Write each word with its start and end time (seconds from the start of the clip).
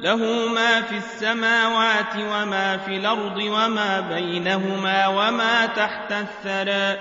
له 0.00 0.48
ما 0.54 0.82
في 0.82 0.96
السماوات 0.96 2.16
وما 2.16 2.76
في 2.76 2.96
الأرض 2.96 3.36
وما 3.36 4.00
بينهما 4.00 5.06
وما 5.06 5.66
تحت 5.66 6.12
الثرى. 6.12 6.98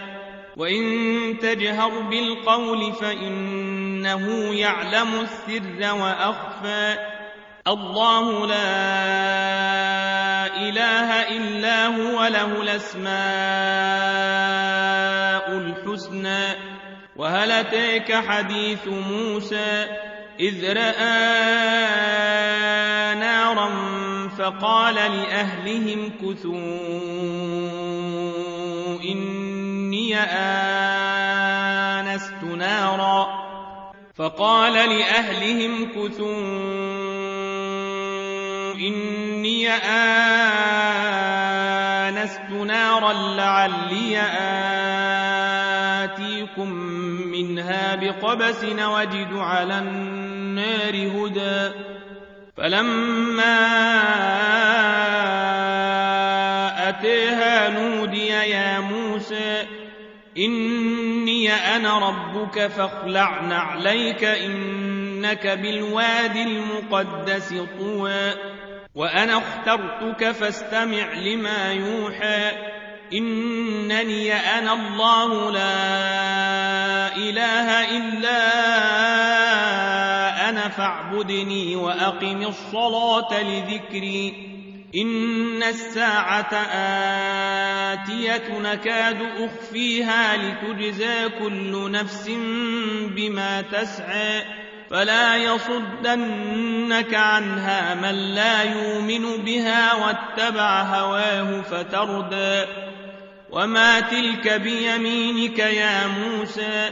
وإن 0.57 0.83
تجهر 1.41 1.99
بالقول 1.99 2.93
فإنه 2.93 4.53
يعلم 4.53 5.19
السر 5.21 5.93
وأخفى. 5.93 6.97
الله 7.67 8.47
لا 8.47 8.55
إله 10.55 11.37
إلا 11.37 11.87
هو 11.87 12.25
له 12.25 12.61
الأسماء 12.61 13.15
الحسنى. 15.57 16.75
وهل 17.15 17.51
أتيك 17.51 18.13
حديث 18.13 18.87
موسى؟ 18.87 20.04
إذ 20.39 20.77
رأى 20.77 21.35
نارا 23.15 23.69
فقال 24.37 24.95
لأهلهم 24.95 26.11
كثوا 26.21 26.55
إني 29.03 30.15
آنست 31.95 32.43
نارا 32.43 33.45
فقال 34.15 34.73
لأهلهم 34.73 35.91
كثوا 35.91 36.35
إني 38.73 39.69
آنست 39.69 40.41
نارا 42.51 43.13
لعلي 43.13 44.19
آتيكم 46.03 46.69
منها 47.31 47.95
بقبس 47.95 48.63
وجد 48.63 49.33
على 49.33 49.79
النار 49.79 50.24
هدى. 50.59 51.71
فلما 52.57 53.55
أتيها 56.89 57.69
نودي 57.69 58.27
يا 58.27 58.79
موسى 58.79 59.65
إني 60.37 61.53
أنا 61.53 62.09
ربك 62.09 62.67
فاخلع 62.67 63.41
نعليك 63.41 64.23
إنك 64.23 65.47
بالوادي 65.47 66.43
المقدس 66.43 67.53
طوى. 67.79 68.33
وأنا 68.95 69.37
اخترتك 69.37 70.31
فاستمع 70.31 71.13
لما 71.13 71.71
يوحى 71.71 72.51
إنني 73.13 74.33
أنا 74.33 74.73
الله 74.73 75.51
لا 75.51 77.15
إله 77.15 77.97
إلا 77.97 78.37
أنا 79.17 79.34
فاعبدني 81.15 81.75
وأقم 81.75 82.41
الصلاة 82.41 83.43
لذكري. 83.43 84.33
إن 84.95 85.63
الساعة 85.63 86.53
آتية 87.93 88.59
نكاد 88.59 89.17
أخفيها 89.37 90.37
لتجزى 90.37 91.29
كل 91.39 91.91
نفس 91.91 92.29
بما 93.15 93.61
تسعى. 93.61 94.43
فلا 94.89 95.37
يصدنك 95.37 97.13
عنها 97.13 97.95
من 97.95 98.35
لا 98.35 98.63
يؤمن 98.63 99.43
بها 99.43 99.93
واتبع 99.93 100.81
هواه 100.81 101.61
فتردى. 101.61 102.65
وما 103.51 103.99
تلك 103.99 104.53
بيمينك 104.53 105.59
يا 105.59 106.07
موسى. 106.07 106.91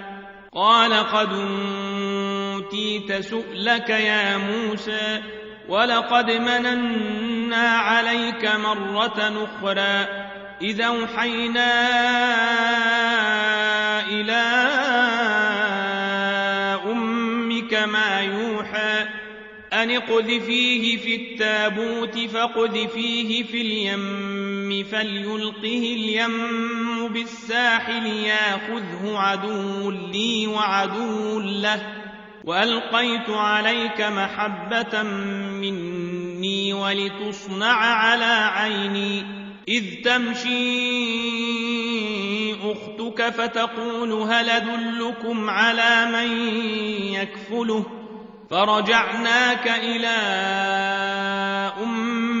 قال 0.53 0.93
قد 0.93 1.29
أوتيت 2.53 3.13
سؤلك 3.13 3.89
يا 3.89 4.37
موسى 4.37 5.21
ولقد 5.67 6.31
مننا 6.31 7.69
عليك 7.69 8.45
مرة 8.45 9.47
أخرى 9.47 10.07
إذا 10.61 10.85
أوحينا 10.85 11.71
إلى 14.09 14.41
أمك 16.91 17.73
ما 17.73 18.21
يوحى 18.21 19.05
أن 19.73 19.91
اقذفيه 19.91 20.97
في 20.97 21.15
التابوت 21.15 22.19
فاقذفيه 22.19 23.43
في 23.43 23.61
اليم 23.61 24.83
فليلقه 24.91 25.95
اليم 25.95 26.90
بالساحل 27.13 28.05
ياخذه 28.05 29.17
عدو 29.17 29.91
لي 29.91 30.47
وعدو 30.47 31.39
له 31.39 31.81
وألقيت 32.43 33.29
عليك 33.29 34.01
محبة 34.01 35.03
مني 35.61 36.73
ولتصنع 36.73 37.73
على 37.73 38.49
عيني 38.55 39.41
إذ 39.67 40.01
تمشي 40.03 40.51
أختك 42.71 43.29
فتقول 43.29 44.11
هل 44.11 44.49
أدلكم 44.49 45.49
على 45.49 46.05
من 46.05 46.57
يكفله؟ 47.13 47.85
فرجعناك 48.49 49.67
إلى 49.67 50.17
أمك 51.83 52.40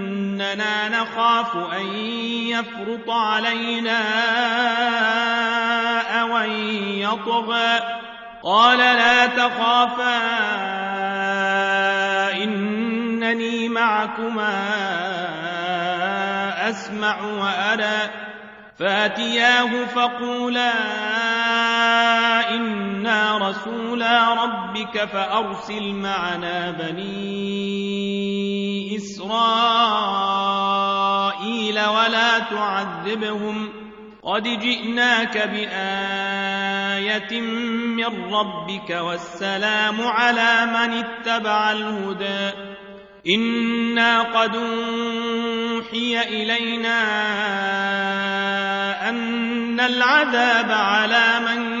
إننا 0.41 0.89
نخاف 0.89 1.55
أن 1.55 1.85
يفرط 2.47 3.09
علينا 3.09 3.99
أو 6.21 6.37
أن 6.37 6.51
يطغى. 6.79 7.79
قال 8.43 8.79
لا 8.79 9.25
تخافا 9.25 10.17
إنني 12.43 13.69
معكما 13.69 14.53
أسمع 16.69 17.21
وأرى. 17.21 18.09
فأتياه 18.79 19.85
فقولا 19.85 20.71
إنا 23.01 23.49
رسولا 23.49 24.33
ربك 24.43 25.05
فأرسل 25.05 25.93
معنا 25.93 26.71
بني 26.71 28.01
إسرائيل 28.95 29.39
ولا 31.79 32.39
تعذبهم 32.39 33.69
قد 34.23 34.43
جئناك 34.43 35.37
بآية 35.37 37.41
من 37.41 38.33
ربك 38.33 38.89
والسلام 38.89 40.01
على 40.01 40.65
من 40.65 41.03
اتبع 41.03 41.71
الهدى 41.71 42.51
إنا 43.35 44.21
قد 44.21 44.55
أوحي 44.55 46.21
إلينا 46.21 47.01
أن 49.09 49.79
العذاب 49.79 50.71
على 50.71 51.39
من 51.39 51.80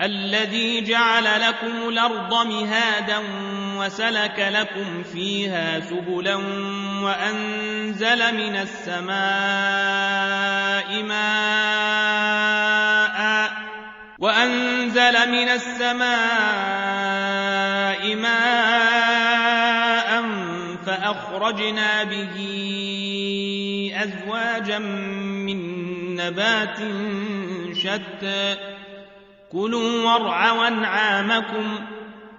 الذي 0.00 0.80
جعل 0.80 1.40
لكم 1.40 1.88
الأرض 1.88 2.46
مهادا 2.46 3.18
وسلك 3.76 4.48
لكم 4.52 5.02
فيها 5.02 5.80
سبلا 5.80 6.34
وأنزل 7.02 8.34
من 8.34 8.56
السماء 8.56 9.10
ماء 11.02 12.50
وأنزل 14.18 15.30
من 15.30 15.48
السماء 15.48 16.10
ماء 18.16 19.10
فأخرجنا 20.86 22.04
به 22.04 22.36
أزواجا 23.96 24.78
من 24.78 25.80
نبات 26.16 26.80
شتى. 27.80 28.56
كلوا 29.52 30.04
وارعوا 30.04 30.68
أنعامكم 30.68 31.80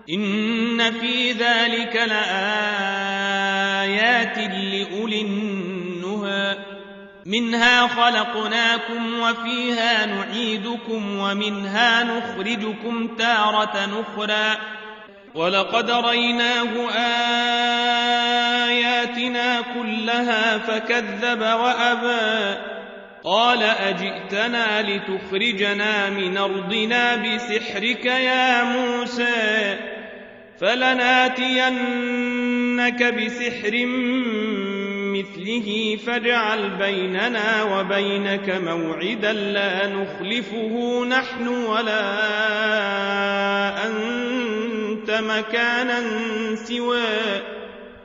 إن 0.09 0.91
في 0.91 1.31
ذلك 1.31 1.95
لآيات 1.95 2.97
لأولي 4.37 5.21
النهى. 5.21 6.57
منها 7.25 7.87
خلقناكم 7.87 9.19
وفيها 9.19 10.05
نعيدكم 10.05 11.17
ومنها 11.17 12.03
نخرجكم 12.03 13.07
تارة 13.07 13.85
نخرى 13.85 14.57
ولقد 15.35 15.91
ريناه 15.91 16.89
آياتنا 18.67 19.61
كلها 19.61 20.57
فكذب 20.57 21.41
وأبى. 21.41 22.70
قال 23.23 23.63
أجئتنا 23.63 24.81
لتخرجنا 24.81 26.09
من 26.09 26.37
أرضنا 26.37 27.15
بسحرك 27.15 28.05
يا 28.05 28.63
موسى 28.63 29.77
فلناتينك 30.59 31.83
بسحر 33.03 33.85
مثله 35.13 35.97
فاجعل 36.05 36.69
بيننا 36.69 37.63
وبينك 37.63 38.49
موعدا 38.49 39.33
لا 39.33 39.87
نخلفه 39.87 41.05
نحن 41.05 41.47
ولا 41.47 42.01
أنت 43.87 45.11
مكانا 45.11 46.03
سوى 46.55 47.01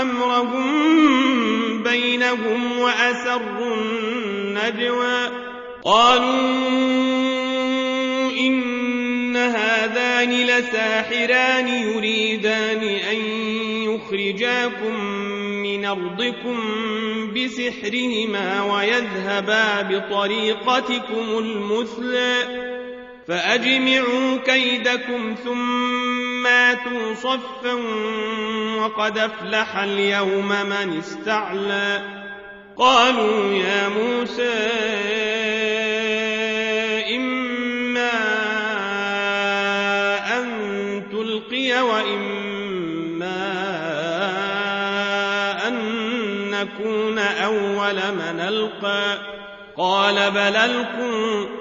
أمرهم 0.00 1.82
بينهم 1.82 2.78
وأسروا 2.78 3.76
النجوى. 3.76 5.30
قالوا 5.84 6.40
إن 8.40 9.36
هذان 9.36 10.30
لساحران 10.30 11.68
يريدان 11.68 12.82
أن 13.12 13.16
يخرجاكم 13.90 15.04
من 15.62 15.84
أرضكم 15.84 16.58
بسحرهما 17.36 18.62
ويذهبا 18.62 19.82
بطريقتكم 19.82 21.38
المثلى. 21.38 22.70
فأجمعوا 23.28 24.36
كيدكم 24.36 25.34
ثم 25.44 26.29
آتوا 26.46 27.14
صفا 27.14 27.72
وقد 28.78 29.18
أفلح 29.18 29.76
اليوم 29.76 30.48
من 30.48 30.98
استعلى. 30.98 32.02
قالوا 32.76 33.54
يا 33.54 33.88
موسى 33.88 34.58
إما 37.16 38.10
أن 40.38 40.46
تلقي 41.12 41.82
وإما 41.82 43.40
أن 45.68 45.76
نكون 46.50 47.18
أول 47.18 47.94
من 47.94 48.40
ألقى. 48.40 49.18
قال 49.76 50.30
بل 50.30 50.56
ألقوا 50.56 51.59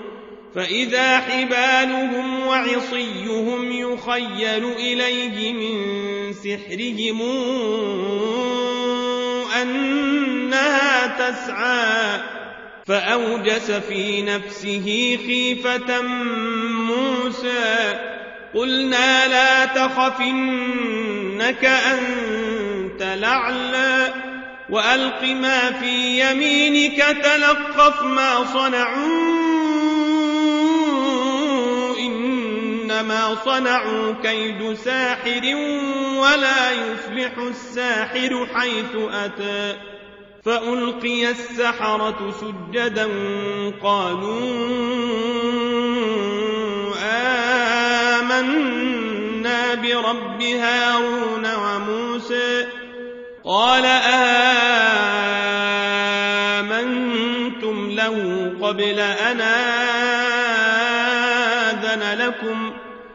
فإذا 0.56 1.20
حبالهم 1.20 2.48
وعصيهم 2.48 3.72
يخيل 3.72 4.66
إليه 4.66 5.54
من 5.54 6.34
سحرهم 6.34 7.22
أنها 9.62 11.08
تسعى 11.08 12.20
فأوجس 12.88 13.72
في 13.72 14.22
نفسه 14.22 15.18
خيفة 15.28 16.02
موسى 16.72 18.00
قلنا 18.54 19.28
لا 19.28 19.66
تخف 19.66 20.22
إنك 20.22 21.66
أنت 21.66 23.02
الأعلى 23.02 24.14
وألق 24.70 25.24
ما 25.24 25.72
في 25.72 26.20
يمينك 26.22 26.98
تلقف 26.98 28.02
ما 28.02 28.46
صنعوا. 28.54 29.39
إنما 33.00 33.36
صنعوا 33.46 34.14
كيد 34.24 34.74
ساحر 34.74 35.56
ولا 36.18 36.72
يفلح 36.72 37.38
الساحر 37.38 38.48
حيث 38.56 38.96
أتى. 39.14 39.76
فألقي 40.46 41.30
السحرة 41.30 42.34
سجدا 42.42 43.10
قالوا 43.84 44.52
آمنا 48.20 49.74
برب 49.74 50.42
هارون 50.42 51.56
وموسى. 51.56 52.68
قال 53.46 53.86
آمنتم 56.66 57.90
له 57.90 58.52
قبل 58.62 59.00
أن 59.00 59.42
آذن 59.42 59.89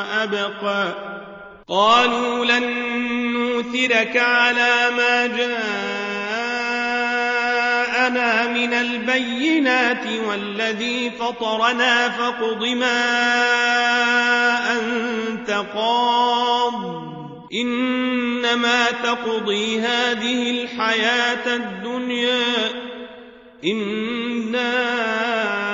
وأبقى. 0.00 0.92
قالوا 1.68 2.44
لن 2.44 2.64
نوثرك 3.32 4.16
على 4.16 4.90
ما 4.96 5.26
جاءنا 5.26 5.66
من 8.46 8.72
البينات 8.72 10.06
والذي 10.28 11.10
فطرنا 11.10 12.08
فاقض 12.08 12.64
ما 12.64 13.02
أنت 14.72 15.64
قاض. 15.74 16.74
إنما 17.54 18.90
تقضي 18.90 19.80
هذه 19.80 20.50
الحياة 20.50 21.56
الدنيا. 21.56 22.54
إنا 23.64 25.69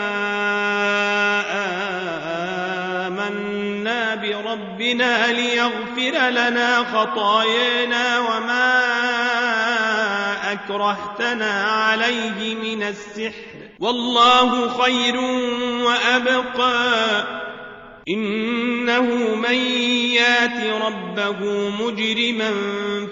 بربنا 4.56 5.32
ليغفر 5.32 6.28
لنا 6.30 6.84
خطايانا 6.84 8.18
وما 8.18 8.82
أكرهتنا 10.52 11.64
عليه 11.64 12.54
من 12.54 12.82
السحر. 12.82 13.32
والله 13.80 14.68
خير 14.82 15.16
وأبقى. 15.84 17.24
إنه 18.08 19.34
من 19.34 19.54
يات 20.10 20.82
ربه 20.82 21.70
مجرما 21.80 22.50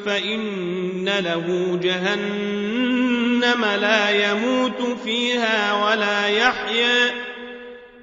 فإن 0.07 1.09
له 1.19 1.79
جهنم 1.83 3.65
لا 3.65 4.31
يموت 4.31 4.99
فيها 5.05 5.85
ولا 5.85 6.27
يحيا. 6.29 7.34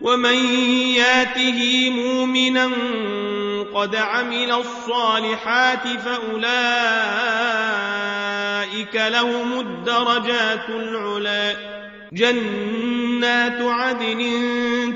ومن 0.02 0.56
ياته 0.96 1.90
مؤمنا 1.90 2.72
قد 3.74 3.96
عمل 3.96 4.52
الصالحات 4.52 5.88
فأولئك 5.88 6.52
لهم 8.96 9.60
الدرجات 9.60 10.70
العلى 10.70 11.56
جنات 12.14 13.62
عدن 13.62 14.22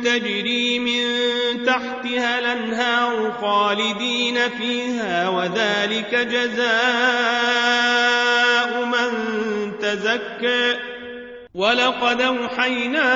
تجري 0.04 0.80
من 0.80 1.06
تحتها 1.66 2.40
الانهار 2.40 3.32
خالدين 3.42 4.50
فيها 4.50 5.30
وذلك 5.30 6.16
جزاء 6.16 6.76
من 8.86 9.12
تزكى 9.80 10.76
ولقد 11.56 12.22
اوحينا 12.22 13.16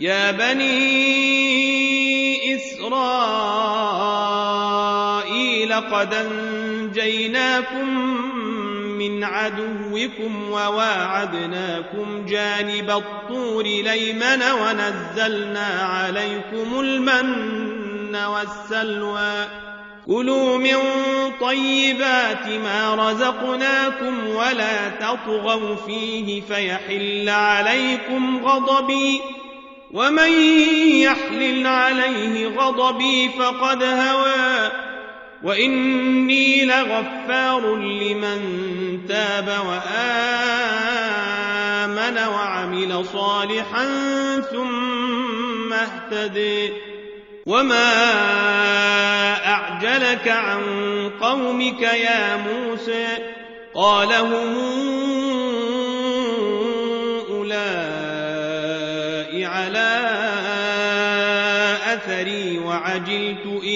يا 0.00 0.30
بني 0.30 0.80
إسرائيل 2.56 2.94
قد 5.74 6.14
أنجيناكم 6.14 7.88
من 8.98 9.24
عدوكم 9.24 10.50
وواعدناكم 10.50 12.26
جانب 12.28 12.90
الطور 12.90 13.62
ليمن 13.62 14.42
ونزلنا 14.42 15.66
عليكم 15.66 16.80
المن 16.80 18.16
والسلوى. 18.16 19.46
كلوا 20.06 20.58
من 20.58 20.76
طيبات 21.40 22.46
ما 22.64 22.94
رزقناكم 22.94 24.28
ولا 24.28 24.88
تطغوا 24.88 25.76
فيه 25.76 26.40
فيحل 26.40 27.28
عليكم 27.28 28.44
غضبي. 28.44 29.20
ومن 29.92 30.32
يحلل 31.02 31.66
عليه 31.66 32.48
غضبي 32.48 33.28
فقد 33.28 33.82
هوى 33.82 34.70
وإني 35.42 36.64
لغفار 36.64 37.76
لمن 37.76 38.40
تاب 39.08 39.48
وآمن 39.48 39.88
وعمل 42.34 43.04
صالحا 43.04 43.86
ثم 44.52 45.72
اهتدي 45.72 46.72
وما 47.46 47.92
أعجلك 49.46 50.28
عن 50.28 50.62
قومك 51.20 51.82
يا 51.82 52.36
موسى 52.36 53.06
قال 53.74 54.12
هم 54.12 55.19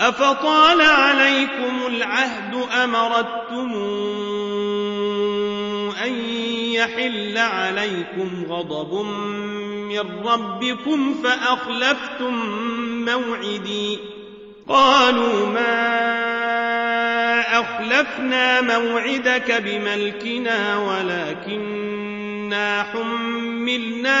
أفطال 0.00 0.80
عليكم 0.80 1.86
العهد 1.86 2.66
أمرتم 2.84 3.72
أن 6.04 6.12
يحل 6.72 7.38
عليكم 7.38 8.44
غضب 8.48 9.04
من 9.90 10.04
ربكم 10.24 11.14
فأخلفتم 11.22 12.34
موعدي. 13.04 13.98
قالوا 14.68 15.46
ما 15.46 15.96
أخلفنا 17.60 18.60
موعدك 18.60 19.62
بملكنا 19.64 20.78
ولكننا 20.78 22.82
حملنا 22.82 24.20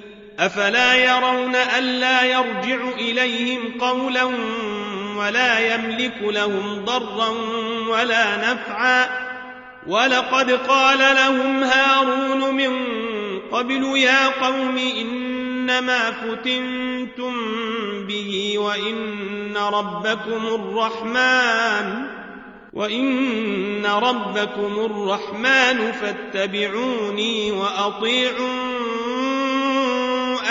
أفلا 0.39 0.95
يرون 0.95 1.55
ألا 1.55 2.23
يرجع 2.23 2.89
إليهم 2.97 3.79
قولا 3.79 4.23
ولا 5.17 5.73
يملك 5.73 6.17
لهم 6.21 6.85
ضرا 6.85 7.29
ولا 7.89 8.51
نفعا 8.51 9.09
ولقد 9.87 10.51
قال 10.51 10.99
لهم 10.99 11.63
هارون 11.63 12.55
من 12.55 12.71
قبل 13.51 13.97
يا 13.97 14.27
قوم 14.27 14.77
إنما 14.77 16.11
فتنتم 16.11 17.33
به 18.07 18.53
وإن 18.57 19.57
ربكم 19.57 20.47
الرحمن 20.47 22.07
وإن 22.73 23.85
ربكم 23.85 24.79
الرحمن 24.79 25.91
فاتبعوني 25.91 27.51
وأطيعوا 27.51 28.80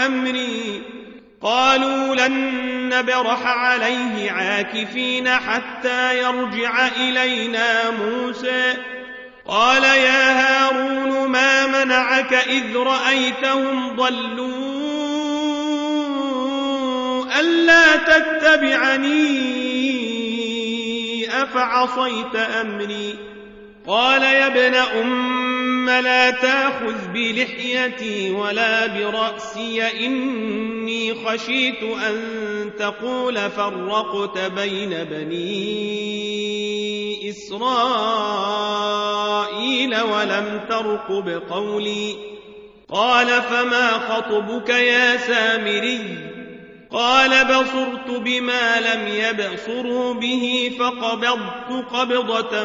أمري. 0.07 0.83
قالوا 1.43 2.15
لن 2.15 2.35
نبرح 2.89 3.47
عليه 3.47 4.31
عاكفين 4.31 5.29
حتى 5.29 6.19
يرجع 6.19 6.87
إلينا 6.87 7.91
موسى. 7.91 8.77
قال 9.47 9.85
يا 9.85 10.31
هارون 10.31 11.29
ما 11.29 11.67
منعك 11.67 12.35
إذ 12.35 12.77
رأيتهم 12.77 13.97
ضلوا 13.97 15.01
ألا 17.41 17.97
تتبعني؟ 17.97 19.51
أفعصيت 21.43 22.37
أمري؟ 22.37 23.19
قال 23.87 24.23
يا 24.23 24.47
ابن 24.47 24.75
أم 25.81 25.91
لا 25.91 26.31
تأخذ 26.31 27.09
بلحيتي 27.15 28.31
ولا 28.31 28.87
برأسي. 28.87 29.83
إني 30.07 31.15
خشيت 31.15 31.83
أن 31.83 32.17
تقول 32.79 33.51
فرقت 33.51 34.39
بين 34.39 35.05
بني 35.05 35.71
إسرائيل 37.31 37.61
ولم 40.01 40.61
ترقب 40.69 41.43
قولي 41.51 42.17
قال 42.93 43.27
فما 43.27 43.91
خطبك 43.91 44.69
يا 44.69 45.17
سامري؟ 45.17 46.01
قال 46.91 47.45
بصرت 47.45 48.11
بما 48.11 48.81
لم 48.81 49.09
يبصروا 49.09 50.15
به 50.15 50.73
فقبضت 50.79 51.87
قبضة 51.93 52.65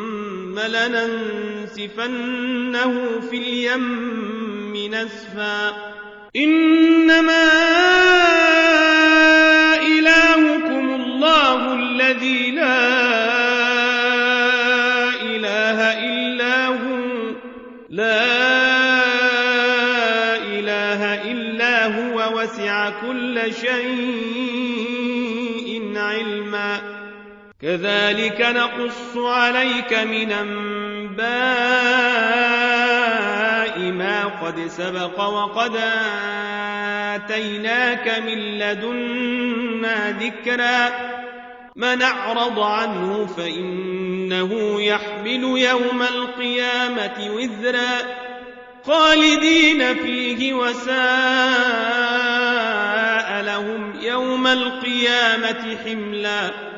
لننسفنه 0.59 2.09
في 3.29 3.37
اليم 3.37 4.93
نسفا. 4.93 5.69
إنما 6.35 7.47
إلهكم 9.81 10.95
الله 10.95 11.73
الذي 11.73 12.51
لا 12.51 12.87
إله 15.21 15.79
إلا 15.99 16.67
هو. 16.67 16.75
لا 17.89 18.41
وسع 22.41 22.89
كل 22.89 23.53
شيء. 23.61 24.40
كذلك 27.71 28.41
نقص 28.41 29.17
عليك 29.17 29.93
من 29.93 30.31
أنباء 30.31 31.21
ما 33.79 34.25
قد 34.25 34.67
سبق 34.67 35.19
وقد 35.19 35.75
آتيناك 37.15 38.23
من 38.25 38.59
لدنا 38.59 40.11
ذكرا. 40.11 40.89
من 41.75 42.01
أعرض 42.01 42.59
عنه 42.59 43.25
فإنه 43.37 44.81
يحمل 44.81 45.43
يوم 45.57 46.01
القيامة 46.01 47.29
وزرا. 47.29 47.97
خالدين 48.85 49.95
فيه 49.95 50.53
وساء 50.53 50.91
لهم 53.41 53.93
يوم 54.01 54.47
القيامة 54.47 55.77
حملا. 55.85 56.70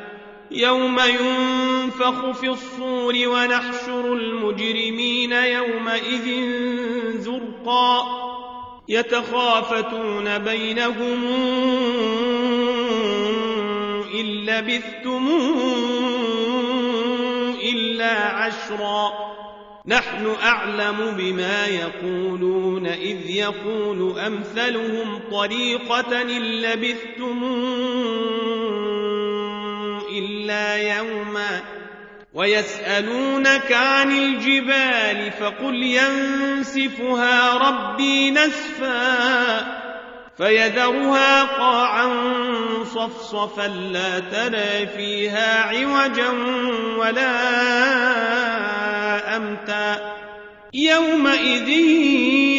يوم 0.54 1.00
ينفخ 1.00 2.32
في 2.32 2.50
الصور 2.50 3.14
ونحشر 3.28 4.14
المجرمين 4.14 5.32
يومئذ 5.32 6.28
زرقا 7.20 8.24
يتخافتون 8.90 10.38
بينهم 10.38 11.26
إن 14.14 14.26
لبثتم 14.26 15.30
إلا 17.64 18.30
عشرا 18.30 19.14
نحن 19.88 20.36
أعلم 20.44 21.16
بما 21.18 21.66
يقولون 21.68 22.88
إذ 22.88 23.30
يقول 23.30 24.20
أمثلهم 24.20 25.20
طريقة 25.32 26.22
إن 26.22 26.42
لبثتم 26.42 27.44
إلا 30.20 30.76
يوما 30.76 31.62
ويسألونك 32.34 33.72
عن 33.72 34.12
الجبال 34.12 35.32
فقل 35.32 35.84
ينسفها 35.84 37.58
ربي 37.58 38.32
نسفا 38.32 39.84
فيذرها 40.38 41.44
قاعا 41.44 42.10
صفصفا 42.84 43.68
لا 43.68 44.20
ترى 44.20 44.88
فيها 44.88 45.64
عوجا 45.64 46.30
ولا 46.98 47.38
أمتا 49.38 50.14
يومئذ 50.74 51.70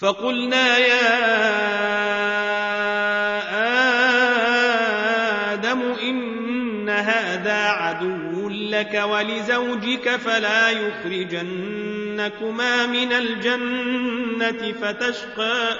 فقلنا 0.00 0.78
يا 0.78 1.00
آدم 5.52 5.82
إن 6.02 6.88
هذا 6.88 7.56
عدو 7.56 8.48
لك 8.48 9.02
ولزوجك 9.04 10.16
فلا 10.16 10.70
يخرجنكما 10.70 11.96
من 12.86 13.12
الجنة 13.12 14.72
فتشقى. 14.82 15.78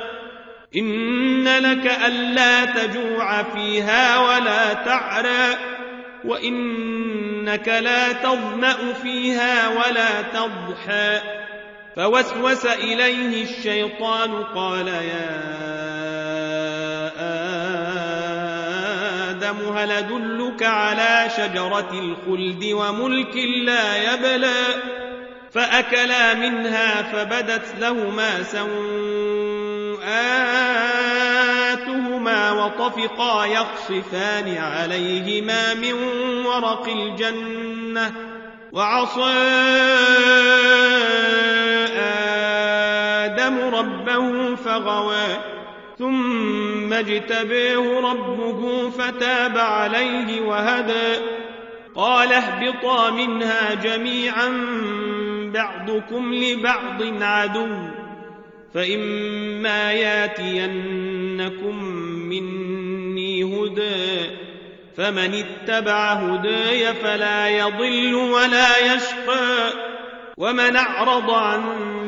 إن 0.76 1.48
لك 1.58 1.92
ألا 2.06 2.64
تجوع 2.64 3.42
فيها 3.42 4.18
ولا 4.18 4.72
تعرى. 4.72 5.58
وإنك 6.24 7.68
لا 7.68 8.12
تظمأ 8.12 8.92
فيها 9.02 9.68
ولا 9.68 10.22
تضحى. 10.22 11.20
فوسوس 11.96 12.66
إليه 12.66 13.42
الشيطان 13.42 14.44
قال 14.44 14.88
يا 14.88 15.50
آدم 19.30 19.76
هل 19.76 19.90
أدلك 19.90 20.62
على 20.62 21.30
شجرة 21.36 21.90
الخلد 21.92 22.64
وملك 22.72 23.36
لا 23.64 24.14
يبلى؟ 24.14 24.64
فأكلا 25.52 26.34
منها 26.34 27.02
فبدت 27.02 27.74
لهما 27.80 28.42
سوآتهما 28.42 28.80
وطفقا 32.52 33.44
يخصفان 33.44 34.56
عليهما 34.56 35.74
من 35.74 35.92
ورق 36.46 36.88
الجنة 36.88 38.12
وعصى 38.72 39.60
آدم 43.50 43.74
ربه 43.74 44.54
فغوى. 44.54 45.36
ثم 45.98 46.92
اجتبيه 46.92 48.00
ربه 48.00 48.90
فتاب 48.90 49.58
عليه 49.58 50.40
وهدى. 50.40 51.22
قال 51.94 52.32
اهبطا 52.32 53.10
منها 53.10 53.74
جميعا 53.74 54.48
بعضكم 55.54 56.34
لبعض 56.34 57.22
عدو. 57.22 57.68
فإما 58.74 59.92
ياتينكم 59.92 61.84
مني 62.28 63.44
هدى. 63.44 64.30
فمن 64.96 65.34
اتبع 65.34 66.12
هداي 66.12 66.94
فلا 66.94 67.48
يضل 67.48 68.14
ولا 68.14 68.94
يشقى. 68.94 69.72
ومن 70.36 70.76
أعرض 70.76 71.30
عن 71.30 71.60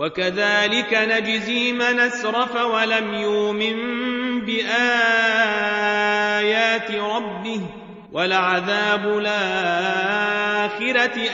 وكذلك 0.00 0.94
نجزي 0.94 1.72
من 1.72 2.00
أسرف 2.00 2.56
ولم 2.56 3.14
يؤمن 3.14 3.76
بآيات 4.40 4.80
ربه 6.90 7.60
ولعذاب 8.12 9.18
الآخرة 9.18 10.20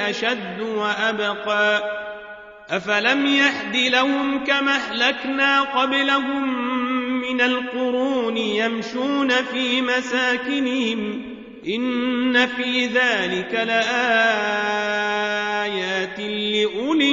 أشد 0.09 0.61
وأبقى. 0.61 1.83
أفلم 2.71 3.27
يهد 3.27 3.77
لهم 3.77 4.45
كما 4.45 4.73
أهلكنا 4.77 5.61
قبلهم 5.61 6.67
من 7.21 7.41
القرون 7.41 8.37
يمشون 8.37 9.29
في 9.29 9.83
مساكنهم 9.83 11.23
إن 11.69 12.47
في 12.47 12.87
ذلك 12.87 13.55
لآيات 13.55 13.87
لأولي 16.21 17.13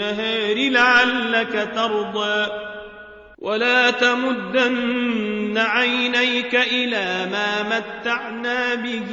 النهار 0.00 0.70
لعلك 0.70 1.68
ترضى. 1.74 2.46
ولا 3.38 3.90
تمدن 3.90 5.58
عينيك 5.58 6.54
إلى 6.54 7.30
ما 7.32 7.62
متعنا 7.62 8.74
به 8.74 9.10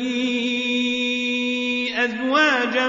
أزواجا 1.98 2.88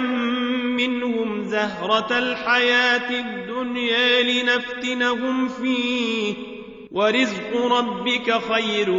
منهم 0.78 1.44
زهرة 1.44 2.18
الحياة 2.18 3.10
الدنيا 3.10 4.22
لنفتنهم 4.22 5.48
فيه. 5.48 6.34
ورزق 6.92 7.66
ربك 7.70 8.40
خير 8.52 8.90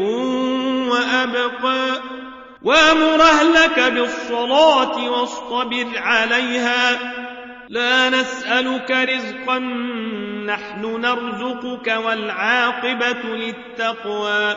وأبقى. 0.91 2.01
وأمر 2.63 3.21
أهلك 3.21 3.79
بالصلاة 3.79 5.11
واصطبر 5.11 5.87
عليها. 5.95 7.22
لا 7.69 8.09
نسألك 8.09 8.91
رزقا 8.91 9.59
نحن 10.45 11.01
نرزقك 11.01 11.87
والعاقبة 12.05 13.23
للتقوى. 13.23 14.55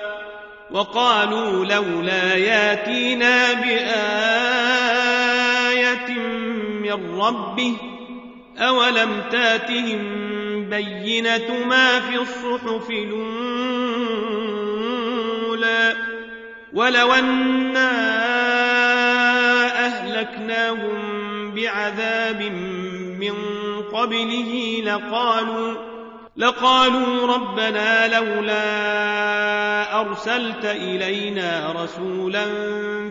وقالوا 0.71 1.64
لولا 1.64 2.35
ياتينا 2.35 3.53
بآية 3.53 3.97
من 6.83 7.21
ربه 7.21 7.77
أولم 8.59 9.23
تاتهم 9.31 10.03
بينة 10.71 11.64
ما 11.66 12.01
في 12.01 12.16
الصحف 12.16 12.90
الأولى؟ 12.90 13.27
ولو 16.73 17.12
أنا 17.12 17.90
أهلكناهم 19.87 20.97
بعذاب 21.55 22.42
من 22.42 22.76
قبله 24.07 24.83
لقالوا 24.85 25.75
لقالوا 26.37 27.35
ربنا 27.35 28.19
لولا 28.19 30.01
أرسلت 30.01 30.64
إلينا 30.64 31.75
رسولا 31.83 32.45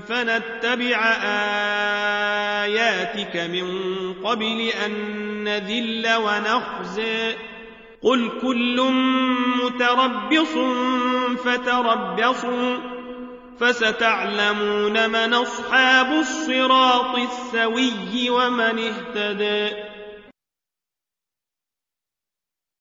فنتبع 0.07 0.97
آياتك 2.63 3.35
من 3.35 3.67
قبل 4.23 4.69
أن 4.85 4.93
نذل 5.43 6.07
ونخزي 6.15 7.35
قل 8.03 8.31
كل 8.41 8.91
متربص 9.63 10.53
فتربصوا 11.45 12.77
فستعلمون 13.59 15.09
من 15.09 15.33
أصحاب 15.33 16.11
الصراط 16.11 17.15
السوي 17.15 18.29
ومن 18.29 18.79
اهتدي 18.79 19.94